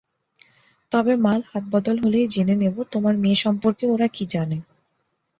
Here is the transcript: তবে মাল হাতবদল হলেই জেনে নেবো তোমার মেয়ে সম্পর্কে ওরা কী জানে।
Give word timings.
তবে 0.91 1.13
মাল 1.17 1.41
হাতবদল 1.49 1.95
হলেই 2.03 2.27
জেনে 2.27 2.55
নেবো 2.55 2.81
তোমার 2.93 3.15
মেয়ে 3.17 3.37
সম্পর্কে 3.43 3.85
ওরা 3.85 4.07
কী 4.07 4.23
জানে। 4.29 4.57